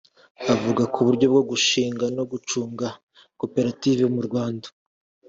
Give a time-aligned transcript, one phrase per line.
[0.53, 2.87] Avuga ku buryo bwo gushinga no gucunga
[3.41, 4.67] koperative mu Rwanda